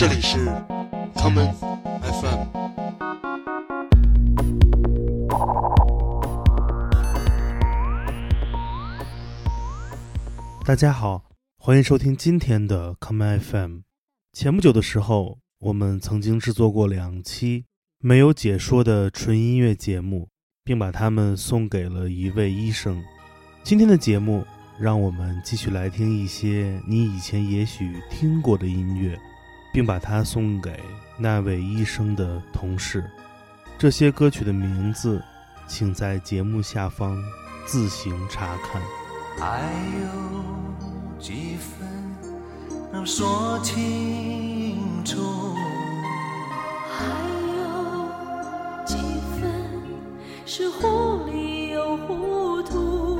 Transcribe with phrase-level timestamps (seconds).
[0.00, 0.38] 这里是
[1.14, 1.52] common
[2.00, 2.46] FM。
[10.64, 11.22] 大家好，
[11.58, 13.80] 欢迎收听今天的 common FM。
[14.32, 17.66] 前不久的时候，我们曾经制作过两期
[17.98, 20.30] 没有解说的纯音乐节目，
[20.64, 23.04] 并把它们送给了一位医生。
[23.62, 24.46] 今天的节目，
[24.80, 29.20] 让我们继续来听一些你以前也许听过的音乐，
[29.72, 30.78] 并把它送给
[31.16, 33.10] 那位医生的同事。
[33.78, 35.22] 这些歌曲的名字，
[35.66, 37.16] 请在节目下方
[37.66, 38.82] 自行查看。
[39.38, 39.62] 还
[40.02, 41.88] 有几分
[42.92, 45.54] 能说清楚？
[46.92, 47.06] 还
[47.56, 47.64] 有
[48.84, 48.96] 几
[49.40, 49.50] 分
[50.44, 53.18] 是糊里又糊涂，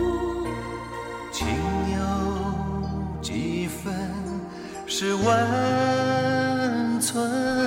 [1.32, 1.46] 情
[1.94, 3.94] 有几分
[4.86, 5.24] 是温
[7.12, 7.59] 存？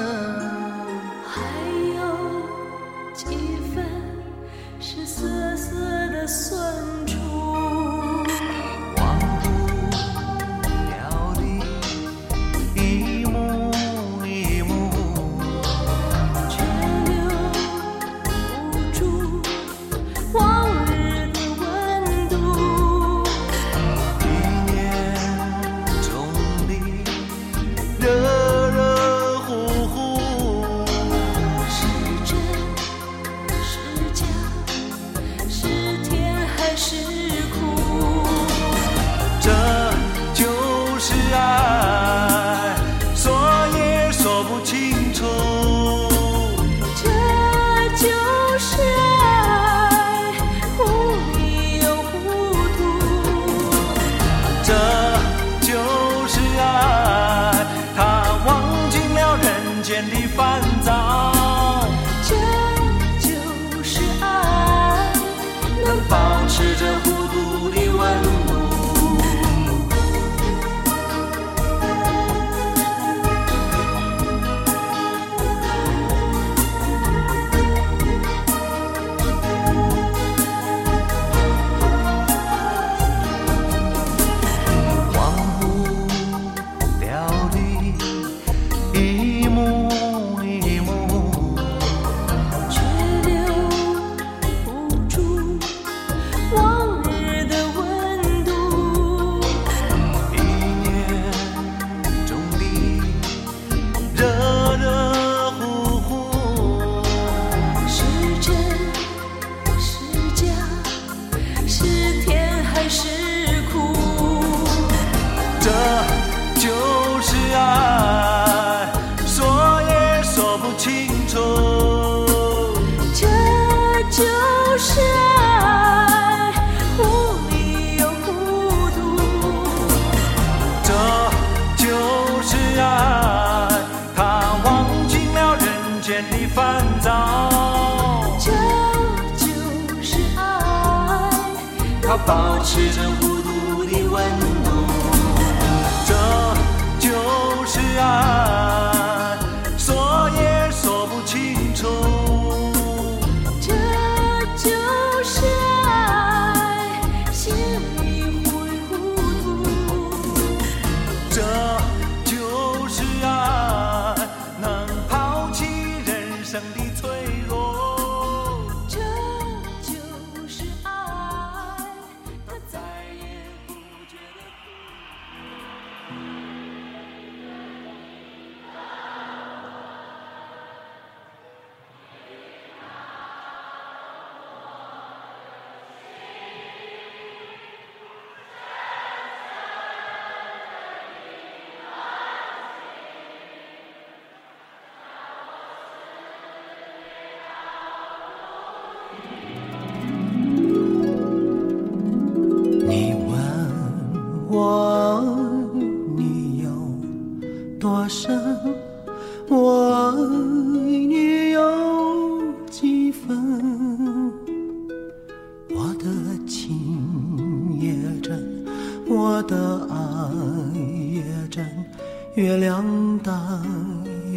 [222.35, 222.83] 月亮
[223.19, 223.31] 代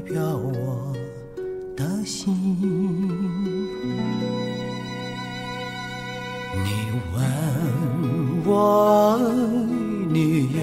[0.05, 0.93] 表我
[1.76, 2.34] 的心。
[6.64, 6.69] 你
[7.14, 7.17] 问
[8.44, 9.20] 我爱
[10.11, 10.61] 你有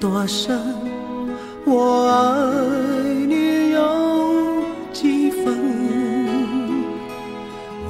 [0.00, 0.58] 多深，
[1.64, 4.62] 我爱你有
[4.92, 5.56] 几分？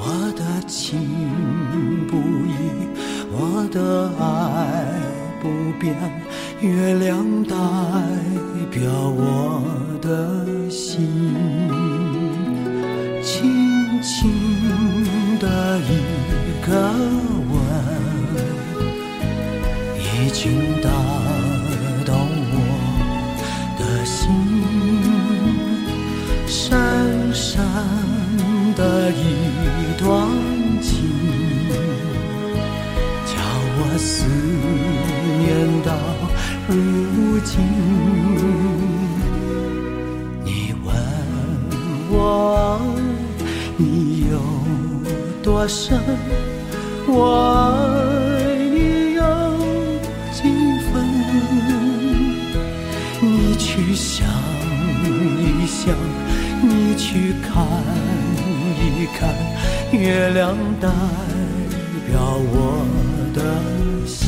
[0.00, 1.00] 我的情
[2.06, 2.16] 不
[2.46, 2.50] 移，
[3.30, 4.22] 我的爱
[5.40, 5.94] 不变，
[6.60, 7.54] 月亮代
[8.68, 9.62] 表我
[10.02, 11.08] 的心，
[13.22, 14.28] 轻轻
[45.58, 45.98] 多深，
[47.08, 49.22] 我爱你有
[50.32, 50.38] 几
[50.86, 50.94] 分？
[53.20, 54.24] 你去想
[55.02, 55.92] 一想，
[56.62, 57.66] 你去看
[58.78, 59.34] 一看，
[59.90, 60.88] 月亮代
[62.06, 62.86] 表我
[63.34, 64.27] 的心。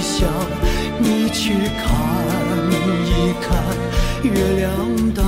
[0.00, 0.28] 想，
[0.98, 1.88] 你去看
[2.70, 3.48] 一看，
[4.22, 5.22] 月亮的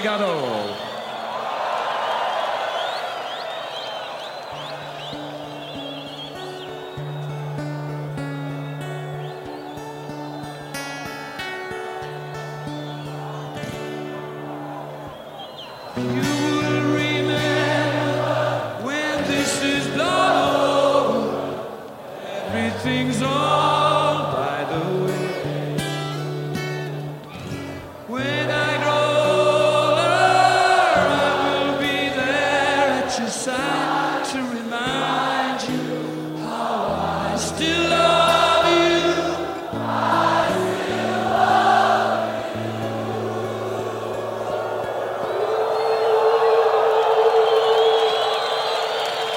[0.00, 0.49] Obrigado.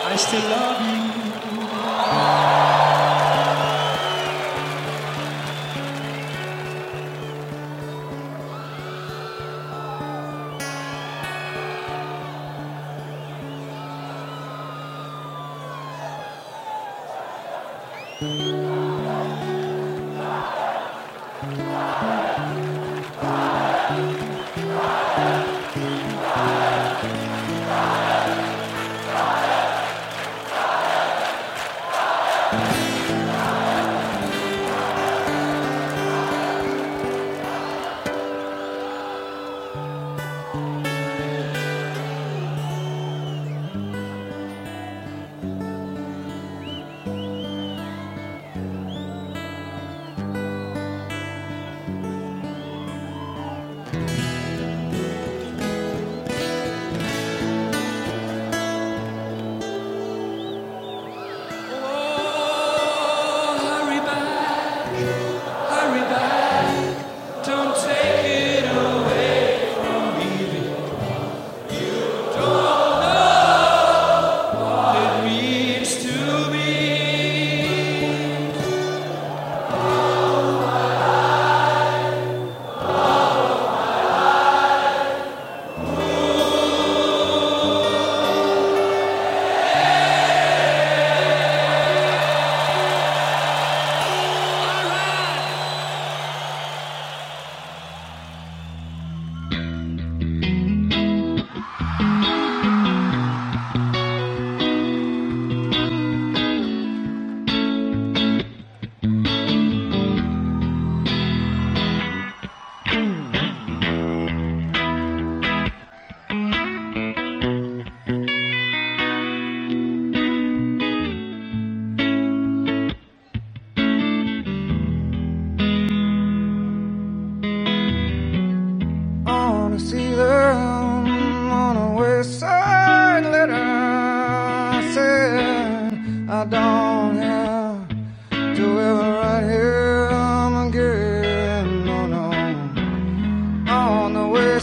[0.05, 1.82] I still love you.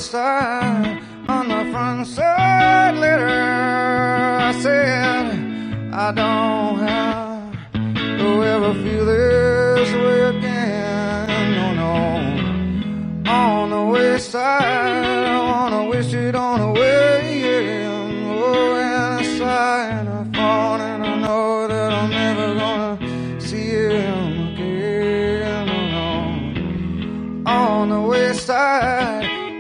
[0.00, 3.28] side on the front side letter.
[3.28, 7.52] I said, I don't have
[8.18, 11.52] to ever feel this way again.
[11.58, 13.30] No, no.
[13.30, 16.59] On the wayside, I wanna wish it on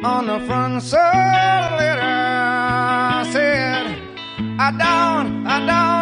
[0.02, 3.96] on the front so later I said
[4.58, 5.99] I don't, I don't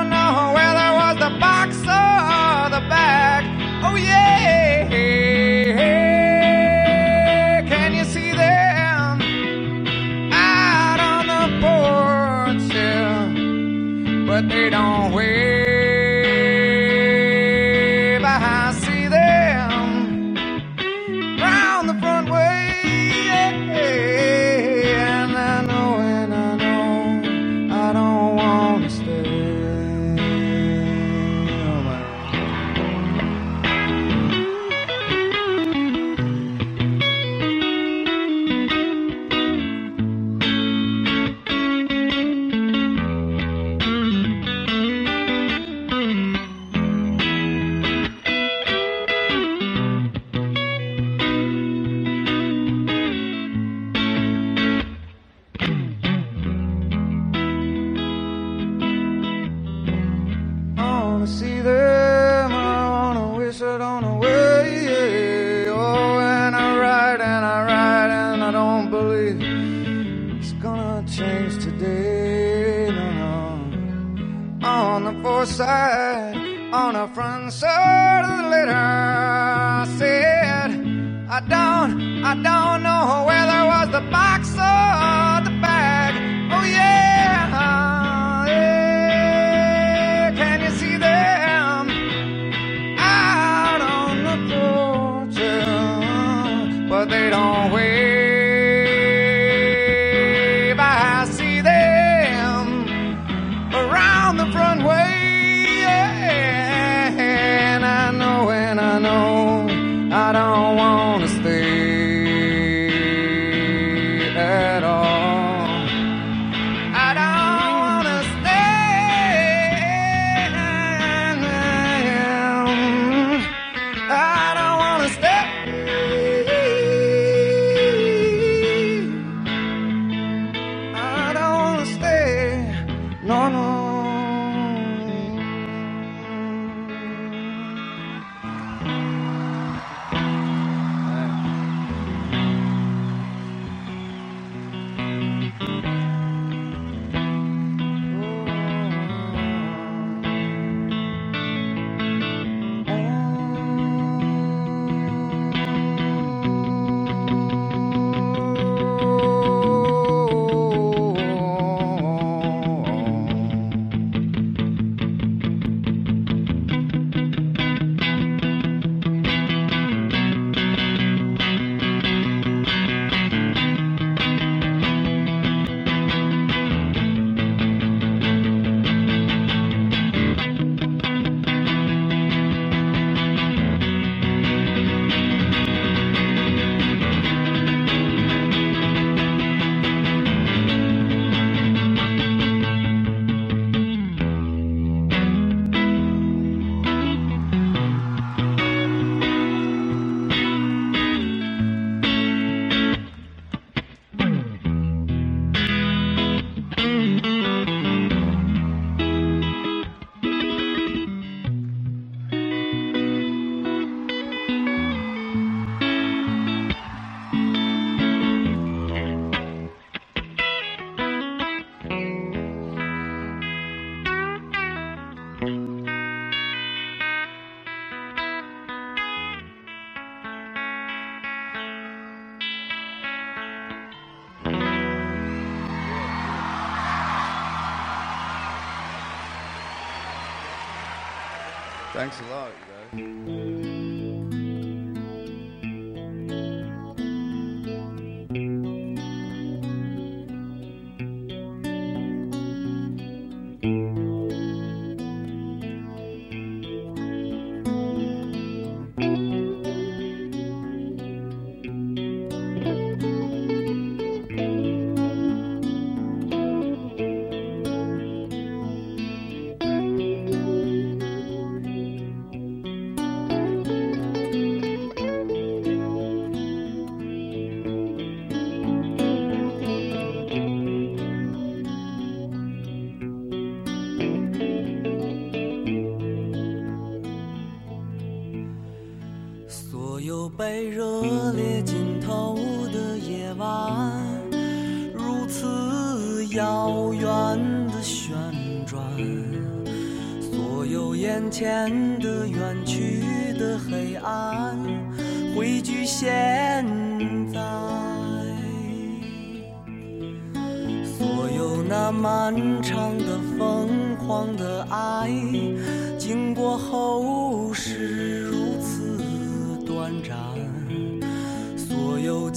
[241.99, 242.57] Thanks a lot.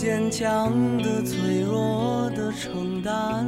[0.02, 3.46] 坚强的、脆弱的承担，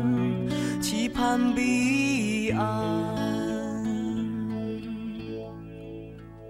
[0.80, 2.70] 期盼彼岸。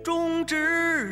[0.04, 1.10] 终止。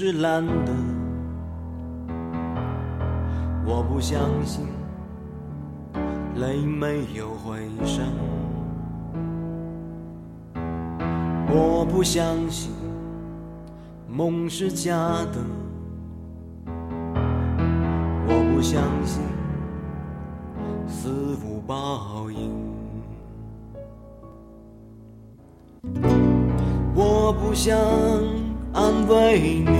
[0.00, 0.72] 是蓝的，
[3.66, 4.64] 我不相信
[6.36, 8.06] 泪没有回声，
[11.50, 12.70] 我不相信
[14.08, 14.92] 梦是假
[15.32, 15.40] 的，
[18.28, 19.20] 我不相信
[20.86, 22.52] 死无报应。
[26.94, 27.76] 我不想
[28.78, 29.72] 安慰你，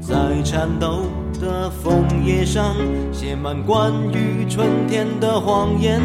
[0.00, 1.00] 在颤抖
[1.40, 2.76] 的枫叶上
[3.12, 6.00] 写满关于春天的谎言。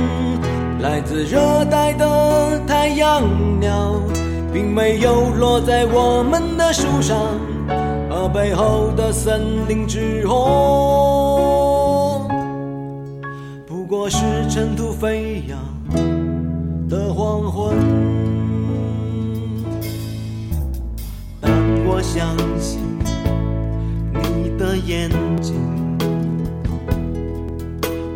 [0.82, 3.22] 来自热带的太阳
[3.60, 3.94] 鸟，
[4.52, 7.16] 并没有落在我们的树上，
[8.10, 12.28] 而背后的森林之火，
[13.68, 15.60] 不过是尘土飞扬
[16.90, 18.09] 的黄昏。
[22.00, 22.80] 我相信
[24.14, 25.10] 你的眼
[25.42, 25.58] 睛，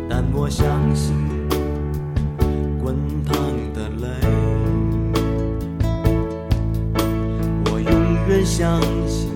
[0.08, 0.66] 但我相
[0.96, 1.14] 信
[2.82, 3.36] 滚烫
[3.74, 4.08] 的泪，
[7.66, 7.92] 我永
[8.26, 9.28] 远相信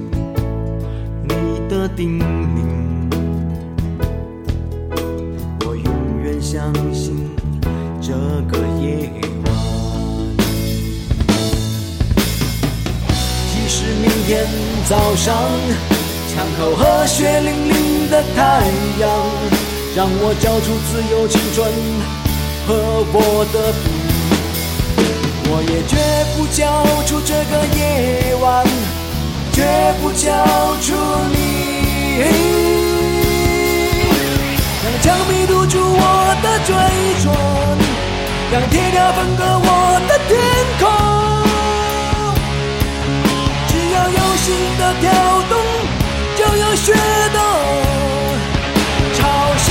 [1.24, 2.24] 你的叮咛，
[5.66, 7.17] 我永远相信
[14.28, 14.46] 天
[14.84, 15.34] 早上，
[16.28, 18.60] 枪口和血淋淋的太
[19.00, 19.08] 阳，
[19.96, 21.72] 让我交出自由青春
[22.66, 23.88] 和我的笔，
[25.48, 25.96] 我也绝
[26.36, 28.66] 不交出这个夜晚，
[29.50, 29.64] 绝
[30.02, 30.28] 不交
[30.82, 30.92] 出
[31.32, 32.20] 你。
[34.84, 36.76] 让枪迷堵住我的嘴
[37.22, 37.32] 唇，
[38.52, 40.36] 让铁条分割我的天
[40.78, 41.17] 空。
[44.48, 45.12] 心的跳
[45.50, 45.52] 动，
[46.34, 47.38] 就有血的
[49.12, 49.68] 潮汐。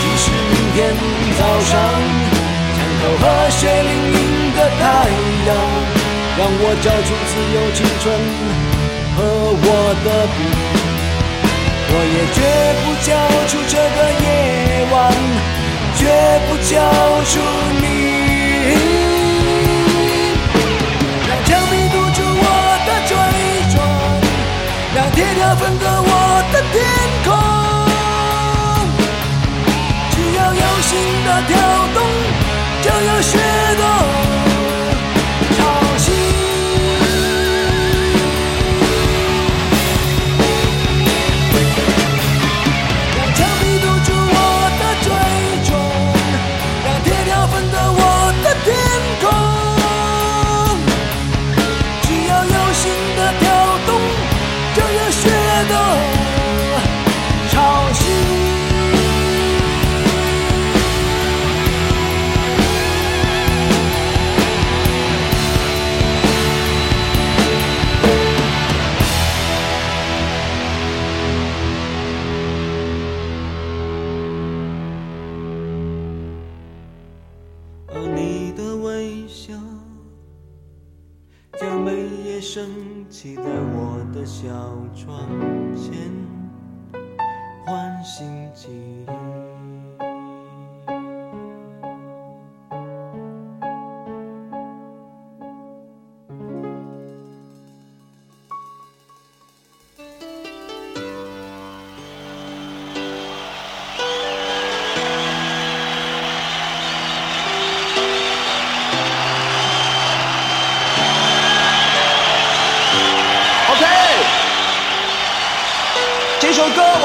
[0.00, 0.78] 即使明天
[1.38, 1.76] 早上，
[3.16, 4.16] 和血淋淋
[4.54, 4.82] 的太
[5.46, 5.50] 阳，
[6.36, 8.04] 让我交出自由青春
[9.16, 9.18] 和
[9.64, 9.66] 我
[10.04, 10.38] 的笔，
[11.90, 12.38] 我也绝
[12.84, 13.08] 不交
[13.48, 14.26] 出这个夜
[14.92, 14.96] 晚，
[15.96, 16.00] 绝
[16.46, 16.72] 不交
[17.24, 17.32] 出
[17.80, 17.84] 你。
[21.26, 22.44] 让枪迷堵住我
[22.86, 23.10] 的嘴
[23.72, 23.74] 唇，
[24.94, 26.12] 让铁条分割我
[26.52, 26.76] 的天
[27.24, 27.26] 空。
[30.10, 30.90] 只要有心
[31.24, 31.50] 的跳
[31.94, 31.96] 动，
[32.88, 33.36] 就有许
[33.76, 34.37] 多
[82.58, 84.50] 升起在我的小
[84.92, 85.28] 窗
[85.76, 86.10] 前，
[87.64, 89.17] 唤醒记忆。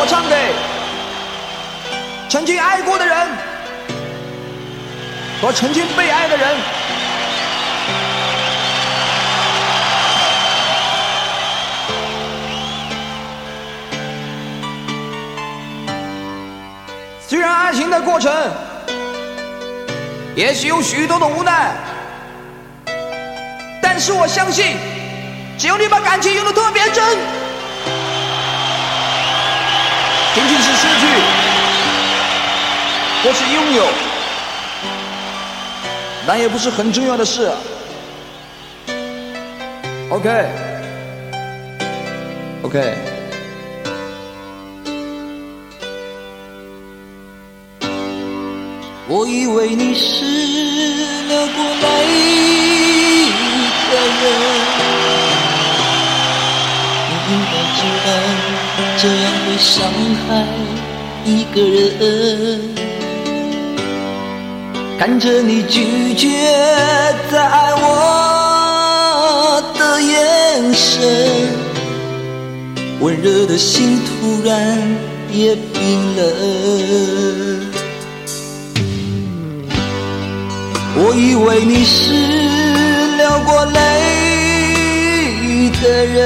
[0.03, 0.35] 我唱给
[2.27, 3.15] 曾经爱过的人
[5.41, 6.57] 和曾经被爱的人。
[17.25, 18.29] 虽然爱情的过程
[20.35, 21.71] 也许有许多的无奈，
[23.81, 24.75] 但是我相信。
[25.57, 27.17] 只有你把感情用的特别真，
[30.33, 31.05] 仅仅是失去，
[33.23, 33.85] 或是拥有，
[36.25, 37.51] 那也不是很重要的事。
[40.09, 40.53] OK，OK。
[49.05, 50.25] 我以为你是
[51.27, 51.81] 流过泪
[53.91, 54.62] 的人，
[59.03, 59.83] 这样会伤
[60.15, 60.47] 害
[61.25, 62.73] 一个人。
[64.97, 66.29] 看着你拒绝
[67.29, 71.03] 再爱我的眼神，
[73.01, 74.79] 温热的心突然
[75.33, 76.23] 也冰冷。
[80.95, 82.13] 我以为你是
[83.17, 83.73] 流过泪
[85.81, 86.21] 的人，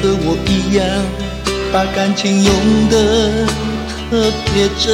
[0.00, 0.84] 和我一样
[1.72, 2.52] 把感情用
[2.88, 2.94] 得
[4.10, 4.86] 特别真？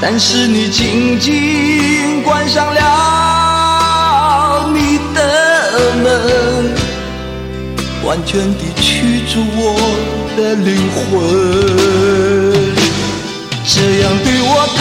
[0.00, 5.18] 但是你紧紧关上了你的
[6.02, 6.74] 门，
[8.04, 9.62] 完全地驱逐我
[10.36, 11.00] 的灵魂。
[13.64, 14.80] 这样对我太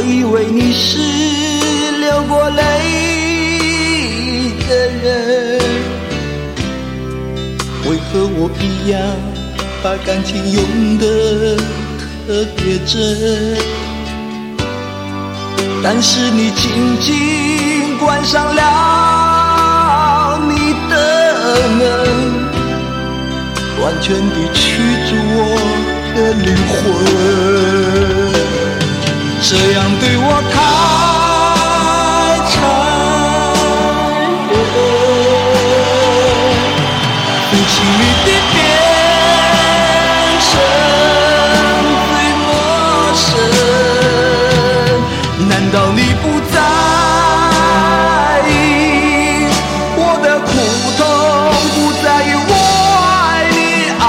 [0.00, 0.96] 我以为你是
[2.00, 2.62] 流过泪
[4.66, 5.60] 的人，
[7.84, 8.98] 为何我一样
[9.82, 11.04] 把感情用得
[12.26, 12.96] 特别真？
[15.82, 20.96] 但是你紧紧关上了你的
[21.76, 21.78] 门，
[23.82, 24.64] 完全地驱
[25.10, 25.38] 逐我
[26.16, 26.80] 的灵魂。
[29.52, 30.54] 这样对我太
[32.46, 32.54] 残
[34.48, 34.54] 忍，
[37.50, 38.54] 分清你的变
[40.46, 40.48] 成
[42.06, 42.48] 最陌
[43.16, 43.18] 生。
[45.48, 46.56] 难道你不在
[48.46, 48.48] 意
[49.96, 50.48] 我的苦
[50.96, 51.02] 痛，
[51.74, 52.52] 不在于我
[53.02, 53.58] 爱你
[53.98, 54.00] 爱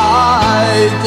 [1.01, 1.05] 的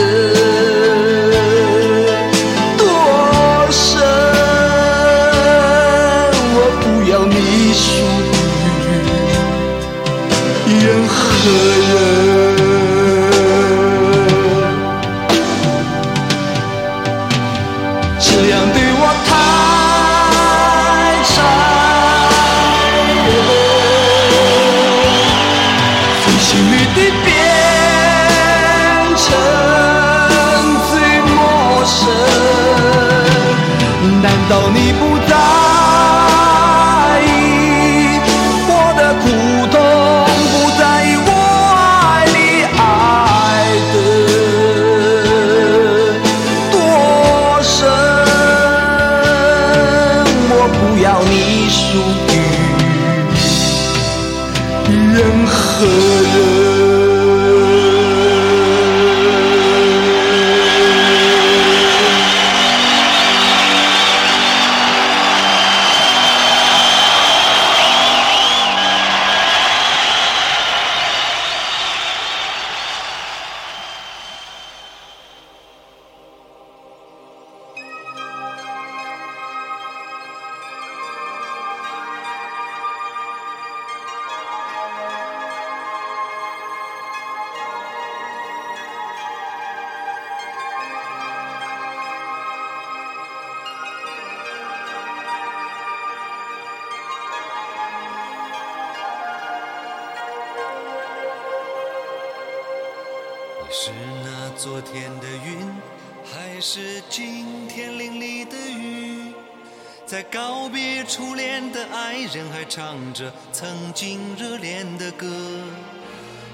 [110.14, 115.26] 在告别初恋的爱人，还唱着曾经热恋的歌。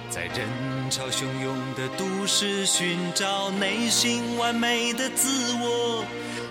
[0.09, 0.49] 在人
[0.91, 6.03] 潮汹涌的都市寻找内心完美的自我，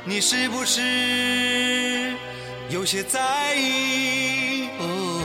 [0.05, 2.14] 你是不是
[2.70, 4.70] 有些在意？
[4.78, 5.24] 哦，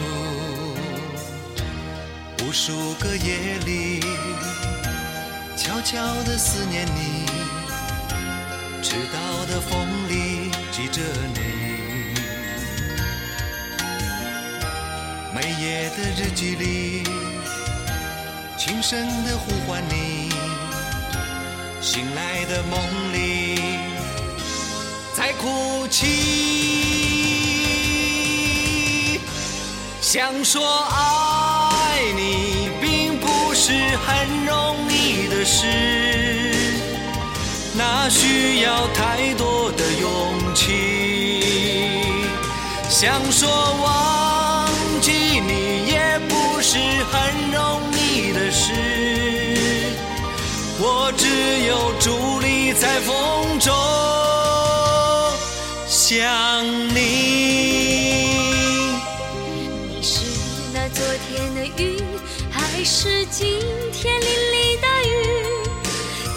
[2.39, 4.01] 无数个夜里，
[5.55, 7.27] 悄悄地思念你，
[8.83, 11.03] 迟到的风里记着
[11.34, 11.34] 你。
[15.35, 17.03] 每夜的日记里，
[18.57, 20.31] 轻声的呼唤你，
[21.81, 22.79] 醒来的梦
[23.13, 23.59] 里
[25.13, 26.05] 在哭泣。
[30.01, 33.73] 想说爱你，并不是
[34.07, 35.67] 很容易的事，
[37.77, 41.43] 那需要太多的勇气。
[42.89, 43.51] 想说
[43.83, 44.64] 忘
[45.05, 46.33] 记你，也不
[46.63, 48.73] 是很容易的事。
[50.81, 51.27] 我只
[51.67, 53.13] 有伫立在风
[53.61, 53.71] 中
[55.87, 56.97] 想你。
[59.91, 60.25] 你是
[60.73, 62.03] 那昨天的云，
[62.51, 63.61] 还是今
[63.93, 65.13] 天淋漓的雨？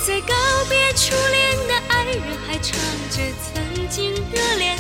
[0.05, 0.36] 在告
[0.68, 2.78] 别初恋的爱人，还唱
[3.11, 4.77] 着曾经热恋。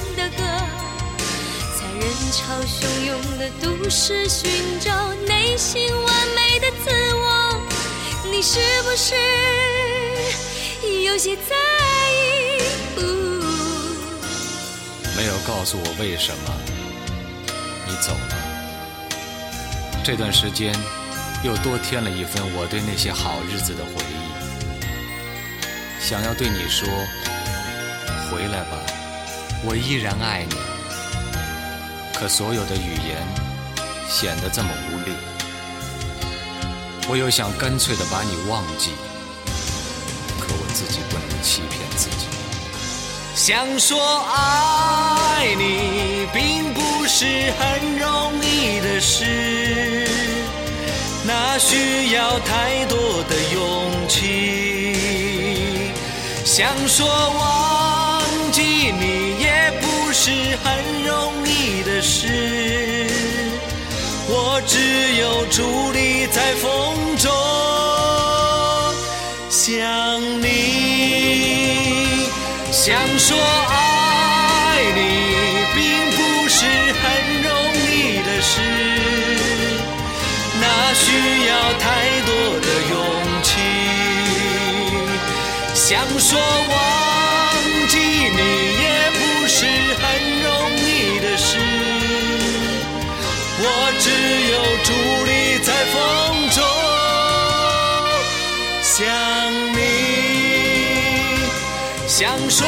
[2.87, 7.61] 汹涌的都市寻找内心完美的自我，
[8.31, 9.13] 你是不是
[11.03, 11.55] 有些在
[12.13, 12.61] 意？
[12.97, 13.01] 呜
[15.17, 16.53] 没有告诉我为什么
[17.85, 18.37] 你走了。
[20.01, 20.73] 这段时间
[21.43, 24.15] 又多添了一份我对那些好日子的回忆。
[25.99, 26.87] 想要对你说，
[28.31, 28.79] 回来吧，
[29.65, 30.55] 我依然爱你。
[32.19, 33.15] 可所有的语言
[34.09, 35.15] 显得这么无力。
[37.07, 38.89] 我又想干脆的把你忘记，
[40.39, 42.25] 可我自己不能欺骗自己。
[43.35, 50.09] 想说爱你，并不是很容易的事，
[51.23, 55.91] 那需要太多的勇气。
[56.43, 60.31] 想说忘记你，也不是
[60.63, 61.06] 很容
[61.97, 62.27] 的事，
[64.29, 64.77] 我只
[65.15, 67.25] 有伫立在风中
[69.49, 69.73] 想
[70.39, 70.45] 你。
[72.71, 73.73] 想说爱
[74.93, 74.99] 你，
[75.73, 75.81] 并
[76.11, 76.59] 不是
[77.01, 77.03] 很
[77.41, 77.51] 容
[77.89, 78.53] 易的事，
[80.61, 81.05] 那需
[81.47, 81.85] 要太
[82.27, 82.29] 多
[82.61, 82.95] 的勇
[83.41, 83.49] 气。
[85.73, 85.89] 想
[86.19, 86.77] 说忘
[102.19, 102.67] 想说